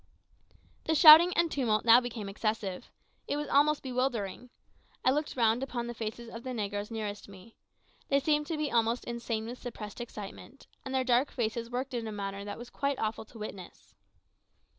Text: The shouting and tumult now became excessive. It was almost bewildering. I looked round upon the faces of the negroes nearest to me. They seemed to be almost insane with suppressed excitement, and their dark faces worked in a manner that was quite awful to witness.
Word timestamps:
The 0.85 0.95
shouting 0.95 1.31
and 1.37 1.51
tumult 1.51 1.85
now 1.85 2.01
became 2.01 2.27
excessive. 2.27 2.89
It 3.27 3.37
was 3.37 3.47
almost 3.47 3.83
bewildering. 3.83 4.49
I 5.05 5.11
looked 5.11 5.35
round 5.35 5.61
upon 5.61 5.85
the 5.85 5.93
faces 5.93 6.27
of 6.27 6.41
the 6.41 6.55
negroes 6.55 6.89
nearest 6.89 7.25
to 7.25 7.29
me. 7.31 7.55
They 8.09 8.19
seemed 8.19 8.47
to 8.47 8.57
be 8.57 8.71
almost 8.71 9.05
insane 9.05 9.45
with 9.45 9.61
suppressed 9.61 10.01
excitement, 10.01 10.65
and 10.83 10.95
their 10.95 11.03
dark 11.03 11.29
faces 11.29 11.69
worked 11.69 11.93
in 11.93 12.07
a 12.07 12.11
manner 12.11 12.43
that 12.43 12.57
was 12.57 12.71
quite 12.71 12.97
awful 12.97 13.25
to 13.25 13.37
witness. 13.37 13.93